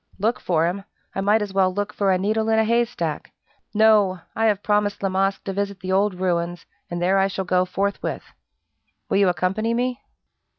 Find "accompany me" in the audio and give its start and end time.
9.29-10.01